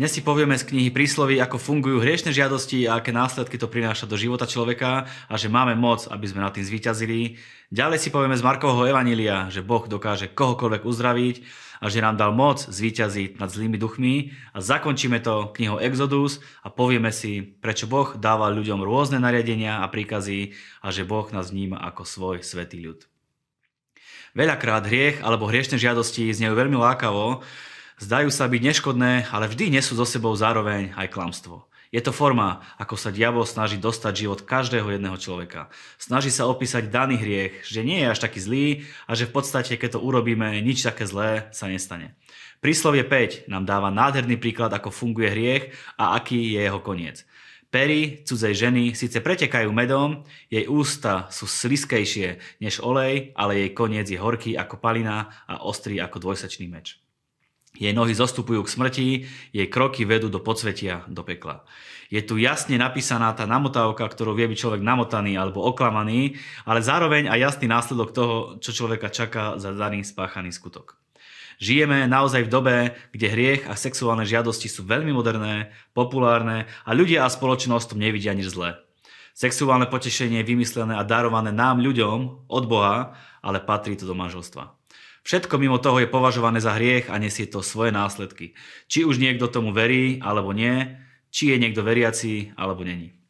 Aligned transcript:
Dnes 0.00 0.16
si 0.16 0.24
povieme 0.24 0.56
z 0.56 0.64
knihy 0.64 0.88
prísloví, 0.96 1.36
ako 1.44 1.60
fungujú 1.60 2.00
hriešne 2.00 2.32
žiadosti 2.32 2.88
a 2.88 2.96
aké 2.96 3.12
následky 3.12 3.60
to 3.60 3.68
prináša 3.68 4.08
do 4.08 4.16
života 4.16 4.48
človeka 4.48 5.04
a 5.28 5.34
že 5.36 5.52
máme 5.52 5.76
moc, 5.76 6.08
aby 6.08 6.24
sme 6.24 6.40
nad 6.40 6.56
tým 6.56 6.64
zvíťazili. 6.64 7.36
Ďalej 7.68 8.00
si 8.00 8.08
povieme 8.08 8.32
z 8.32 8.40
Markovho 8.40 8.88
Evanília, 8.88 9.52
že 9.52 9.60
Boh 9.60 9.84
dokáže 9.84 10.32
kohokoľvek 10.32 10.88
uzdraviť 10.88 11.36
a 11.84 11.92
že 11.92 12.00
nám 12.00 12.16
dal 12.16 12.32
moc 12.32 12.64
zvíťaziť 12.64 13.36
nad 13.36 13.52
zlými 13.52 13.76
duchmi. 13.76 14.32
A 14.56 14.64
zakončíme 14.64 15.20
to 15.20 15.52
knihou 15.52 15.76
Exodus 15.76 16.40
a 16.64 16.72
povieme 16.72 17.12
si, 17.12 17.44
prečo 17.44 17.84
Boh 17.84 18.16
dáva 18.16 18.48
ľuďom 18.48 18.80
rôzne 18.80 19.20
nariadenia 19.20 19.84
a 19.84 19.86
príkazy 19.92 20.56
a 20.80 20.88
že 20.88 21.04
Boh 21.04 21.28
nás 21.28 21.52
vníma 21.52 21.76
ako 21.76 22.08
svoj 22.08 22.36
svetý 22.40 22.80
ľud. 22.80 23.04
Veľakrát 24.32 24.80
hriech 24.88 25.20
alebo 25.20 25.44
hriešne 25.44 25.76
žiadosti 25.76 26.32
znejú 26.32 26.56
veľmi 26.56 26.80
lákavo, 26.80 27.44
Zdajú 28.00 28.32
sa 28.32 28.48
byť 28.48 28.62
neškodné, 28.64 29.28
ale 29.28 29.44
vždy 29.44 29.76
nesú 29.76 29.92
so 29.92 30.08
sebou 30.08 30.32
zároveň 30.32 30.96
aj 30.96 31.12
klamstvo. 31.12 31.68
Je 31.92 32.00
to 32.00 32.16
forma, 32.16 32.64
ako 32.80 32.96
sa 32.96 33.12
diabol 33.12 33.44
snaží 33.44 33.76
dostať 33.76 34.24
život 34.24 34.40
každého 34.40 34.88
jedného 34.88 35.20
človeka. 35.20 35.68
Snaží 36.00 36.32
sa 36.32 36.48
opísať 36.48 36.88
daný 36.88 37.20
hriech, 37.20 37.60
že 37.68 37.84
nie 37.84 38.00
je 38.00 38.08
až 38.08 38.24
taký 38.24 38.40
zlý 38.40 38.66
a 39.04 39.12
že 39.12 39.28
v 39.28 39.36
podstate, 39.36 39.76
keď 39.76 40.00
to 40.00 40.00
urobíme, 40.00 40.48
nič 40.64 40.80
také 40.80 41.04
zlé 41.04 41.52
sa 41.52 41.68
nestane. 41.68 42.16
Príslovie 42.64 43.04
5 43.04 43.52
nám 43.52 43.68
dáva 43.68 43.92
nádherný 43.92 44.40
príklad, 44.40 44.72
ako 44.72 44.88
funguje 44.88 45.28
hriech 45.28 45.64
a 46.00 46.16
aký 46.16 46.56
je 46.56 46.60
jeho 46.64 46.80
koniec. 46.80 47.28
Pery 47.68 48.24
cudzej 48.24 48.56
ženy 48.56 48.96
síce 48.96 49.20
pretekajú 49.20 49.68
medom, 49.76 50.24
jej 50.48 50.64
ústa 50.72 51.28
sú 51.28 51.44
sliskejšie 51.44 52.40
než 52.64 52.80
olej, 52.80 53.36
ale 53.36 53.60
jej 53.60 53.70
koniec 53.76 54.08
je 54.08 54.16
horký 54.16 54.56
ako 54.56 54.80
palina 54.80 55.44
a 55.44 55.60
ostrý 55.68 56.00
ako 56.00 56.16
dvojsečný 56.16 56.64
meč. 56.64 56.96
Jej 57.78 57.94
nohy 57.94 58.12
zostupujú 58.12 58.66
k 58.66 58.72
smrti, 58.72 59.08
jej 59.54 59.68
kroky 59.70 60.02
vedú 60.02 60.26
do 60.26 60.42
podsvetia, 60.42 61.06
do 61.06 61.22
pekla. 61.22 61.62
Je 62.10 62.18
tu 62.26 62.34
jasne 62.42 62.74
napísaná 62.74 63.30
tá 63.38 63.46
namotávka, 63.46 64.02
ktorú 64.02 64.34
vie 64.34 64.50
byť 64.50 64.58
človek 64.58 64.82
namotaný 64.82 65.38
alebo 65.38 65.62
oklamaný, 65.62 66.34
ale 66.66 66.82
zároveň 66.82 67.30
aj 67.30 67.38
jasný 67.38 67.70
následok 67.70 68.10
toho, 68.10 68.36
čo 68.58 68.74
človeka 68.74 69.14
čaká 69.14 69.62
za 69.62 69.70
daný 69.70 70.02
spáchaný 70.02 70.50
skutok. 70.50 70.98
Žijeme 71.60 72.08
naozaj 72.10 72.48
v 72.48 72.52
dobe, 72.52 72.76
kde 73.14 73.26
hriech 73.30 73.62
a 73.68 73.76
sexuálne 73.76 74.26
žiadosti 74.26 74.66
sú 74.66 74.82
veľmi 74.88 75.12
moderné, 75.12 75.76
populárne 75.92 76.66
a 76.88 76.90
ľudia 76.96 77.22
a 77.22 77.30
spoločnosť 77.30 77.94
tom 77.94 78.02
nevidia 78.02 78.34
nič 78.34 78.50
zlé. 78.50 78.80
Sexuálne 79.36 79.86
potešenie 79.86 80.42
je 80.42 80.50
vymyslené 80.50 80.96
a 80.96 81.06
darované 81.06 81.52
nám 81.54 81.78
ľuďom 81.78 82.48
od 82.50 82.64
Boha, 82.66 83.14
ale 83.44 83.62
patrí 83.62 83.94
to 83.94 84.08
do 84.08 84.16
manželstva. 84.16 84.79
Všetko 85.20 85.60
mimo 85.60 85.76
toho 85.76 86.00
je 86.00 86.08
považované 86.08 86.64
za 86.64 86.72
hriech 86.76 87.12
a 87.12 87.20
nesie 87.20 87.44
to 87.44 87.60
svoje 87.60 87.92
následky. 87.92 88.56
Či 88.88 89.04
už 89.04 89.20
niekto 89.20 89.52
tomu 89.52 89.70
verí, 89.76 90.16
alebo 90.24 90.56
nie, 90.56 90.96
či 91.28 91.52
je 91.52 91.60
niekto 91.60 91.84
veriaci, 91.84 92.56
alebo 92.56 92.82
není. 92.82 93.20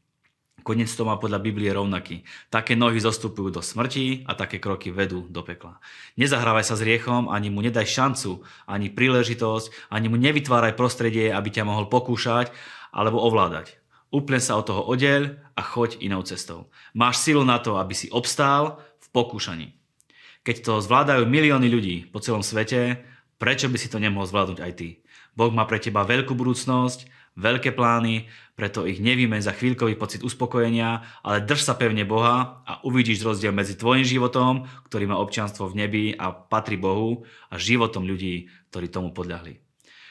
Konec 0.60 0.92
to 0.92 1.08
má 1.08 1.16
podľa 1.16 1.41
Biblie 1.41 1.72
rovnaký. 1.72 2.22
Také 2.52 2.77
nohy 2.77 3.00
zostupujú 3.00 3.48
do 3.48 3.64
smrti 3.64 4.28
a 4.28 4.36
také 4.36 4.60
kroky 4.60 4.92
vedú 4.92 5.24
do 5.27 5.41
pekla. 5.41 5.80
Nezahrávaj 6.20 6.69
sa 6.69 6.77
s 6.77 6.84
riechom, 6.84 7.32
ani 7.32 7.48
mu 7.48 7.64
nedaj 7.64 7.88
šancu, 7.88 8.44
ani 8.69 8.92
príležitosť, 8.92 9.88
ani 9.88 10.12
mu 10.12 10.20
nevytváraj 10.20 10.77
prostredie, 10.77 11.32
aby 11.32 11.48
ťa 11.48 11.64
mohol 11.64 11.88
pokúšať 11.88 12.52
alebo 12.92 13.25
ovládať. 13.25 13.80
Úplne 14.12 14.41
sa 14.42 14.58
od 14.58 14.69
toho 14.69 14.82
odeľ 14.84 15.38
a 15.56 15.62
choď 15.64 16.02
inou 16.02 16.20
cestou. 16.27 16.69
Máš 16.92 17.22
silu 17.22 17.47
na 17.47 17.62
to, 17.62 17.78
aby 17.78 17.94
si 17.97 18.12
obstál 18.12 18.82
v 19.00 19.06
pokúšaní. 19.14 19.79
Keď 20.41 20.56
to 20.64 20.80
zvládajú 20.80 21.28
milióny 21.28 21.69
ľudí 21.69 21.96
po 22.08 22.24
celom 22.24 22.41
svete, 22.41 23.05
prečo 23.36 23.69
by 23.69 23.77
si 23.77 23.92
to 23.92 24.00
nemohol 24.00 24.24
zvládnuť 24.24 24.58
aj 24.64 24.72
ty? 24.72 24.88
Boh 25.36 25.52
má 25.52 25.69
pre 25.69 25.77
teba 25.77 26.00
veľkú 26.00 26.32
budúcnosť, 26.32 27.05
veľké 27.36 27.77
plány, 27.77 28.24
preto 28.56 28.88
ich 28.88 29.05
nevíme 29.05 29.36
za 29.36 29.52
chvíľkový 29.52 30.00
pocit 30.00 30.25
uspokojenia, 30.25 31.04
ale 31.20 31.44
drž 31.44 31.60
sa 31.60 31.76
pevne 31.76 32.09
Boha 32.09 32.64
a 32.64 32.81
uvidíš 32.88 33.20
rozdiel 33.20 33.53
medzi 33.53 33.76
tvojim 33.76 34.00
životom, 34.00 34.64
ktorý 34.88 35.12
má 35.12 35.20
občianstvo 35.20 35.69
v 35.69 35.84
nebi 35.84 36.04
a 36.16 36.32
patrí 36.32 36.81
Bohu, 36.81 37.28
a 37.53 37.60
životom 37.60 38.09
ľudí, 38.09 38.48
ktorí 38.72 38.88
tomu 38.88 39.12
podľahli. 39.12 39.60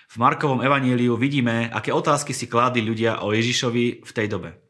V 0.10 0.16
Markovom 0.18 0.62
evaníliu 0.62 1.18
vidíme, 1.18 1.74
aké 1.74 1.90
otázky 1.90 2.38
si 2.38 2.46
kládli 2.46 2.86
ľudia 2.86 3.26
o 3.26 3.34
Ježišovi 3.34 4.06
v 4.06 4.12
tej 4.14 4.30
dobe. 4.30 4.69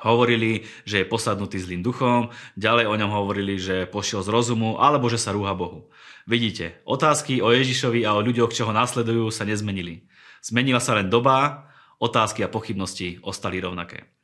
Hovorili, 0.00 0.64
že 0.88 1.04
je 1.04 1.10
posadnutý 1.10 1.60
zlým 1.60 1.84
duchom, 1.84 2.32
ďalej 2.56 2.88
o 2.88 2.94
ňom 2.96 3.10
hovorili, 3.12 3.60
že 3.60 3.88
pošiel 3.88 4.24
z 4.24 4.32
rozumu 4.32 4.80
alebo 4.80 5.08
že 5.12 5.20
sa 5.20 5.36
rúha 5.36 5.52
Bohu. 5.52 5.92
Vidíte, 6.28 6.80
otázky 6.84 7.40
o 7.40 7.52
Ježišovi 7.52 8.04
a 8.04 8.16
o 8.16 8.24
ľuďoch, 8.24 8.52
čo 8.52 8.68
ho 8.68 8.72
nasledujú, 8.72 9.28
sa 9.32 9.48
nezmenili. 9.48 10.08
Zmenila 10.40 10.80
sa 10.80 10.96
len 10.96 11.12
doba, 11.12 11.68
otázky 12.00 12.40
a 12.44 12.52
pochybnosti 12.52 13.20
ostali 13.20 13.60
rovnaké. 13.60 14.19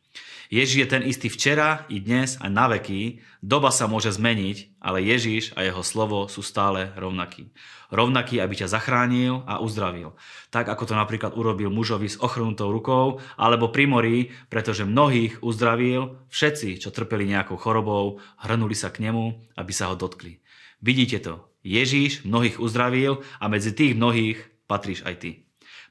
Ježiš 0.46 0.78
je 0.78 0.88
ten 0.88 1.02
istý 1.02 1.26
včera 1.26 1.82
i 1.90 1.98
dnes 1.98 2.38
a 2.38 2.46
na 2.46 2.70
veky. 2.70 3.18
Doba 3.42 3.74
sa 3.74 3.90
môže 3.90 4.14
zmeniť, 4.14 4.78
ale 4.78 5.02
Ježiš 5.02 5.54
a 5.58 5.66
jeho 5.66 5.82
slovo 5.82 6.30
sú 6.30 6.42
stále 6.42 6.94
rovnakí. 6.94 7.50
Rovnaký, 7.90 8.38
aby 8.42 8.54
ťa 8.54 8.70
zachránil 8.70 9.42
a 9.46 9.58
uzdravil. 9.58 10.14
Tak 10.50 10.70
ako 10.70 10.90
to 10.90 10.94
napríklad 10.94 11.34
urobil 11.34 11.70
mužovi 11.70 12.10
s 12.10 12.18
ochrnutou 12.18 12.70
rukou 12.70 13.22
alebo 13.38 13.70
pri 13.70 13.86
mori, 13.86 14.18
pretože 14.50 14.86
mnohých 14.86 15.42
uzdravil, 15.42 16.26
všetci, 16.30 16.82
čo 16.82 16.94
trpeli 16.94 17.26
nejakou 17.26 17.58
chorobou, 17.58 18.22
hrnuli 18.42 18.74
sa 18.74 18.90
k 18.90 19.06
nemu, 19.06 19.54
aby 19.58 19.72
sa 19.74 19.90
ho 19.90 19.98
dotkli. 19.98 20.42
Vidíte 20.82 21.18
to, 21.22 21.34
Ježíš 21.66 22.22
mnohých 22.22 22.62
uzdravil 22.62 23.22
a 23.42 23.50
medzi 23.50 23.74
tých 23.74 23.98
mnohých 23.98 24.38
patríš 24.70 25.02
aj 25.06 25.14
ty. 25.22 25.45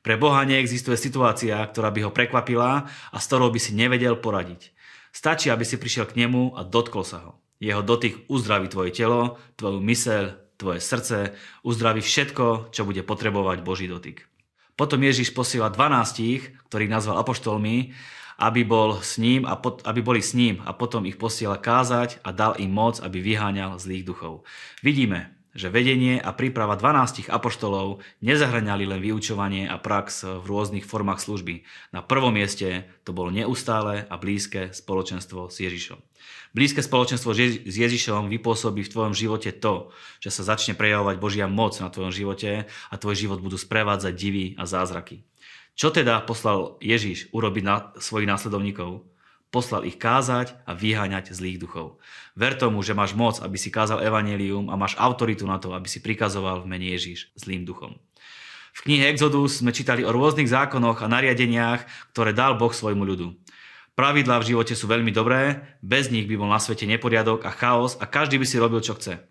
Pre 0.06 0.22
Boha 0.22 0.46
neexistuje 0.46 1.02
situácia, 1.02 1.58
ktorá 1.58 1.90
by 1.90 2.06
ho 2.06 2.12
prekvapila 2.14 2.86
a 2.86 3.18
s 3.18 3.26
ktorou 3.26 3.50
by 3.50 3.58
si 3.58 3.74
nevedel 3.74 4.14
poradiť. 4.22 4.70
Stačí, 5.10 5.50
aby 5.50 5.66
si 5.66 5.82
prišiel 5.82 6.06
k 6.06 6.22
nemu 6.22 6.54
a 6.54 6.62
dotkol 6.62 7.02
sa 7.02 7.26
ho. 7.26 7.32
Jeho 7.58 7.82
dotyk 7.82 8.30
uzdraví 8.30 8.70
tvoje 8.70 8.94
telo, 8.94 9.42
tvoju 9.58 9.82
myseľ, 9.82 10.24
tvoje 10.62 10.78
srdce, 10.78 11.34
uzdraví 11.66 12.06
všetko, 12.06 12.70
čo 12.70 12.86
bude 12.86 13.02
potrebovať 13.02 13.66
Boží 13.66 13.90
dotyk. 13.90 14.30
Potom 14.78 15.02
Ježiš 15.02 15.34
posiela 15.34 15.74
12, 15.74 16.70
ktorých 16.70 16.94
nazval 16.94 17.26
apoštolmi, 17.26 17.96
aby, 18.38 18.62
bol 18.68 19.00
s 19.00 19.18
ním 19.18 19.48
a 19.48 19.56
pot, 19.56 19.82
aby 19.88 20.04
boli 20.04 20.22
s 20.22 20.36
ním 20.36 20.60
a 20.68 20.76
potom 20.76 21.08
ich 21.08 21.16
posiela 21.16 21.58
kázať 21.58 22.20
a 22.22 22.36
dal 22.36 22.60
im 22.62 22.70
moc, 22.70 23.00
aby 23.00 23.24
vyháňal 23.24 23.80
zlých 23.80 24.04
duchov. 24.04 24.44
Vidíme, 24.84 25.35
že 25.56 25.72
vedenie 25.72 26.20
a 26.20 26.36
príprava 26.36 26.76
12 26.76 27.32
apoštolov 27.32 28.04
nezahraňali 28.20 28.84
len 28.84 29.00
vyučovanie 29.00 29.66
a 29.72 29.80
prax 29.80 30.28
v 30.28 30.46
rôznych 30.46 30.84
formách 30.84 31.24
služby. 31.24 31.64
Na 31.96 32.04
prvom 32.04 32.36
mieste 32.36 32.92
to 33.08 33.16
bolo 33.16 33.32
neustále 33.32 34.04
a 34.12 34.16
blízke 34.20 34.76
spoločenstvo 34.76 35.48
s 35.48 35.64
Ježišom. 35.64 36.04
Blízke 36.52 36.84
spoločenstvo 36.84 37.32
s 37.36 37.76
Ježišom 37.76 38.28
vypôsobí 38.28 38.84
v 38.84 38.92
tvojom 38.92 39.16
živote 39.16 39.56
to, 39.56 39.96
že 40.20 40.36
sa 40.36 40.56
začne 40.56 40.76
prejavovať 40.76 41.16
Božia 41.20 41.48
moc 41.48 41.80
na 41.80 41.88
tvojom 41.88 42.12
živote 42.12 42.68
a 42.68 42.94
tvoj 43.00 43.16
život 43.16 43.40
budú 43.40 43.56
sprevádzať 43.56 44.14
divy 44.16 44.46
a 44.60 44.68
zázraky. 44.68 45.24
Čo 45.76 45.92
teda 45.92 46.24
poslal 46.24 46.80
Ježiš 46.80 47.32
urobiť 47.36 47.64
na 47.64 47.92
svojich 48.00 48.28
následovníkov? 48.28 49.04
Poslal 49.56 49.88
ich 49.88 49.96
kázať 49.96 50.52
a 50.68 50.76
vyháňať 50.76 51.32
zlých 51.32 51.64
duchov. 51.64 52.04
Ver 52.36 52.60
tomu, 52.60 52.84
že 52.84 52.92
máš 52.92 53.16
moc, 53.16 53.40
aby 53.40 53.56
si 53.56 53.72
kázal 53.72 54.04
evanelium 54.04 54.68
a 54.68 54.76
máš 54.76 55.00
autoritu 55.00 55.48
na 55.48 55.64
to, 55.64 55.72
aby 55.72 55.88
si 55.88 56.04
prikazoval 56.04 56.68
v 56.68 56.76
mene 56.76 56.92
Ježiš 56.92 57.32
zlým 57.40 57.64
duchom. 57.64 57.96
V 58.76 58.80
knihe 58.84 59.08
Exodus 59.08 59.64
sme 59.64 59.72
čítali 59.72 60.04
o 60.04 60.12
rôznych 60.12 60.52
zákonoch 60.52 61.00
a 61.00 61.08
nariadeniach, 61.08 62.12
ktoré 62.12 62.36
dal 62.36 62.60
Boh 62.60 62.76
svojmu 62.76 63.08
ľudu. 63.08 63.32
Pravidlá 63.96 64.44
v 64.44 64.52
živote 64.52 64.76
sú 64.76 64.92
veľmi 64.92 65.16
dobré, 65.16 65.64
bez 65.80 66.12
nich 66.12 66.28
by 66.28 66.36
bol 66.36 66.52
na 66.52 66.60
svete 66.60 66.84
neporiadok 66.84 67.48
a 67.48 67.56
chaos 67.56 67.96
a 67.96 68.04
každý 68.04 68.36
by 68.36 68.44
si 68.44 68.60
robil, 68.60 68.84
čo 68.84 69.00
chce. 69.00 69.24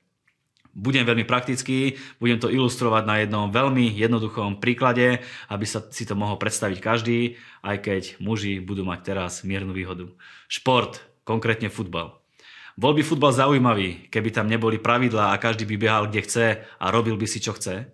Budem 0.74 1.06
veľmi 1.06 1.22
praktický, 1.22 2.02
budem 2.18 2.42
to 2.42 2.50
ilustrovať 2.50 3.06
na 3.06 3.22
jednom 3.22 3.46
veľmi 3.46 3.94
jednoduchom 3.94 4.58
príklade, 4.58 5.22
aby 5.46 5.66
sa 5.70 5.78
si 5.86 6.02
to 6.02 6.18
mohol 6.18 6.34
predstaviť 6.34 6.78
každý, 6.82 7.38
aj 7.62 7.76
keď 7.78 8.02
muži 8.18 8.58
budú 8.58 8.82
mať 8.82 9.14
teraz 9.14 9.46
miernu 9.46 9.70
výhodu. 9.70 10.10
Šport, 10.50 10.98
konkrétne 11.22 11.70
futbal. 11.70 12.18
Bol 12.74 12.98
by 12.98 13.06
futbal 13.06 13.30
zaujímavý, 13.30 14.10
keby 14.10 14.34
tam 14.34 14.50
neboli 14.50 14.82
pravidlá 14.82 15.30
a 15.30 15.38
každý 15.38 15.62
by 15.62 15.76
behal 15.78 16.04
kde 16.10 16.20
chce 16.26 16.46
a 16.66 16.86
robil 16.90 17.14
by 17.14 17.26
si 17.30 17.38
čo 17.38 17.54
chce? 17.54 17.86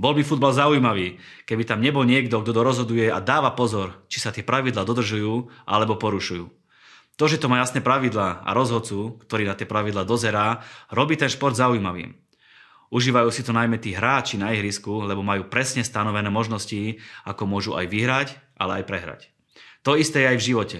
Bol 0.00 0.16
by 0.16 0.24
futbal 0.24 0.56
zaujímavý, 0.56 1.20
keby 1.44 1.68
tam 1.68 1.84
nebol 1.84 2.08
niekto, 2.08 2.40
kto 2.40 2.64
rozhoduje 2.64 3.12
a 3.12 3.20
dáva 3.20 3.52
pozor, 3.52 4.00
či 4.08 4.16
sa 4.16 4.32
tie 4.32 4.40
pravidlá 4.40 4.88
dodržujú 4.88 5.52
alebo 5.68 6.00
porušujú. 6.00 6.59
To, 7.20 7.28
že 7.28 7.36
to 7.36 7.52
má 7.52 7.60
jasné 7.60 7.84
pravidlá 7.84 8.48
a 8.48 8.50
rozhodcu, 8.56 9.20
ktorý 9.28 9.44
na 9.44 9.52
tie 9.52 9.68
pravidlá 9.68 10.08
dozerá, 10.08 10.64
robí 10.88 11.20
ten 11.20 11.28
šport 11.28 11.52
zaujímavým. 11.52 12.16
Užívajú 12.88 13.28
si 13.28 13.44
to 13.44 13.52
najmä 13.52 13.76
tí 13.76 13.92
hráči 13.92 14.40
na 14.40 14.56
ihrisku, 14.56 15.04
lebo 15.04 15.20
majú 15.20 15.44
presne 15.52 15.84
stanovené 15.84 16.32
možnosti, 16.32 16.96
ako 17.28 17.44
môžu 17.44 17.76
aj 17.76 17.92
vyhrať, 17.92 18.28
ale 18.56 18.80
aj 18.80 18.84
prehrať. 18.88 19.20
To 19.84 20.00
isté 20.00 20.24
je 20.24 20.30
aj 20.32 20.38
v 20.40 20.46
živote. 20.48 20.78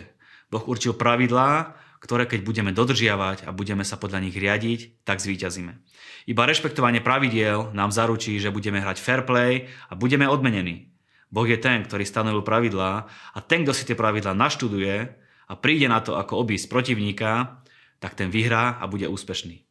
Boh 0.48 0.64
určil 0.64 0.96
pravidlá, 0.96 1.76
ktoré 2.00 2.24
keď 2.24 2.40
budeme 2.40 2.72
dodržiavať 2.72 3.44
a 3.44 3.52
budeme 3.52 3.84
sa 3.84 4.00
podľa 4.00 4.24
nich 4.24 4.32
riadiť, 4.32 5.04
tak 5.04 5.20
zvíťazíme. 5.20 5.76
Iba 6.24 6.48
rešpektovanie 6.48 7.04
pravidiel 7.04 7.76
nám 7.76 7.92
zaručí, 7.92 8.40
že 8.40 8.48
budeme 8.48 8.80
hrať 8.80 8.96
fair 8.96 9.28
play 9.28 9.68
a 9.86 9.94
budeme 9.94 10.24
odmenení. 10.24 10.88
Boh 11.28 11.44
je 11.44 11.60
ten, 11.60 11.84
ktorý 11.84 12.08
stanovil 12.08 12.40
pravidlá 12.40 12.92
a 13.06 13.38
ten, 13.44 13.62
kto 13.68 13.76
si 13.76 13.84
tie 13.84 13.94
pravidlá 13.94 14.32
naštuduje 14.32 15.20
a 15.50 15.58
príde 15.58 15.90
na 15.90 15.98
to, 15.98 16.14
ako 16.14 16.46
obísť 16.46 16.70
protivníka, 16.70 17.58
tak 17.98 18.14
ten 18.14 18.30
vyhrá 18.30 18.78
a 18.78 18.86
bude 18.86 19.10
úspešný. 19.10 19.66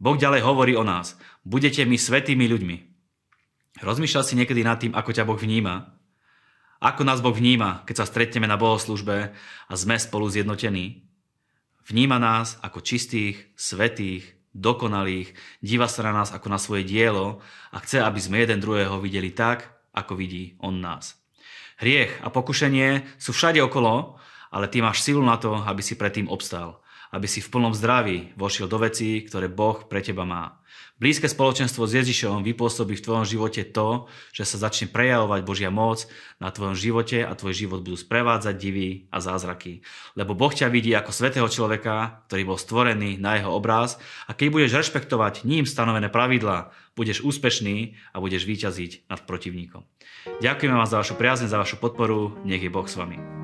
Boh 0.00 0.16
ďalej 0.16 0.40
hovorí 0.40 0.72
o 0.72 0.86
nás. 0.86 1.20
Budete 1.44 1.84
mi 1.84 2.00
svetými 2.00 2.48
ľuďmi. 2.48 2.76
Rozmýšľal 3.84 4.24
si 4.24 4.34
niekedy 4.40 4.64
nad 4.64 4.80
tým, 4.80 4.96
ako 4.96 5.10
ťa 5.12 5.28
Boh 5.28 5.36
vníma? 5.36 5.92
Ako 6.80 7.04
nás 7.04 7.20
Boh 7.20 7.34
vníma, 7.34 7.84
keď 7.84 8.02
sa 8.02 8.08
stretneme 8.08 8.48
na 8.48 8.56
bohoslužbe 8.56 9.34
a 9.68 9.72
sme 9.74 9.98
spolu 10.00 10.30
zjednotení? 10.30 11.04
Vníma 11.84 12.16
nás 12.22 12.56
ako 12.62 12.80
čistých, 12.80 13.52
svetých, 13.58 14.38
dokonalých, 14.54 15.34
díva 15.62 15.90
sa 15.90 16.06
na 16.08 16.22
nás 16.22 16.30
ako 16.30 16.46
na 16.50 16.58
svoje 16.58 16.86
dielo 16.86 17.42
a 17.74 17.82
chce, 17.82 18.00
aby 18.02 18.18
sme 18.22 18.42
jeden 18.42 18.62
druhého 18.62 19.02
videli 19.02 19.34
tak, 19.34 19.66
ako 19.92 20.14
vidí 20.14 20.54
on 20.62 20.78
nás. 20.78 21.18
Hriech 21.78 22.22
a 22.22 22.30
pokušenie 22.30 23.18
sú 23.18 23.34
všade 23.34 23.62
okolo, 23.62 24.18
ale 24.52 24.68
ty 24.68 24.80
máš 24.80 25.04
silu 25.04 25.20
na 25.24 25.36
to, 25.36 25.54
aby 25.54 25.82
si 25.84 25.94
predtým 25.94 26.28
obstal 26.28 26.80
aby 27.12 27.24
si 27.24 27.40
v 27.40 27.48
plnom 27.48 27.72
zdraví 27.72 28.36
vošiel 28.36 28.68
do 28.68 28.78
vecí, 28.80 29.24
ktoré 29.24 29.48
Boh 29.48 29.84
pre 29.88 30.04
teba 30.04 30.28
má. 30.28 30.60
Blízke 30.98 31.30
spoločenstvo 31.30 31.86
s 31.86 31.94
Ježišom 31.94 32.42
vypôsobí 32.42 32.98
v 32.98 33.04
tvojom 33.06 33.22
živote 33.22 33.62
to, 33.62 34.10
že 34.34 34.42
sa 34.42 34.66
začne 34.68 34.90
prejavovať 34.90 35.40
Božia 35.46 35.70
moc 35.70 36.10
na 36.42 36.50
tvojom 36.50 36.74
živote 36.74 37.22
a 37.22 37.32
tvoj 37.38 37.54
život 37.54 37.80
budú 37.86 37.94
sprevádzať 37.94 38.54
divy 38.58 39.06
a 39.14 39.22
zázraky. 39.22 39.86
Lebo 40.18 40.34
Boh 40.34 40.50
ťa 40.50 40.66
vidí 40.66 40.90
ako 40.92 41.14
svetého 41.14 41.46
človeka, 41.46 42.26
ktorý 42.26 42.42
bol 42.50 42.58
stvorený 42.58 43.14
na 43.22 43.38
jeho 43.38 43.54
obraz 43.54 43.96
a 44.26 44.34
keď 44.34 44.46
budeš 44.50 44.74
rešpektovať 44.74 45.46
ním 45.46 45.70
stanovené 45.70 46.10
pravidlá, 46.10 46.74
budeš 46.98 47.22
úspešný 47.22 47.94
a 48.10 48.18
budeš 48.18 48.42
výťaziť 48.42 49.06
nad 49.06 49.22
protivníkom. 49.22 49.86
Ďakujeme 50.42 50.74
vám 50.74 50.90
za 50.90 50.98
vašu 50.98 51.14
priazne, 51.14 51.46
za 51.46 51.62
vašu 51.62 51.78
podporu, 51.78 52.34
nech 52.42 52.60
je 52.60 52.74
Boh 52.74 52.90
s 52.90 52.98
vami. 52.98 53.37